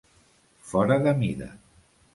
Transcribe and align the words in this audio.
Fora 0.71 0.99
de 1.05 1.15
mida. 1.21 1.53